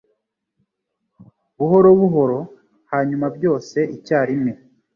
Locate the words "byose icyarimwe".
3.37-4.51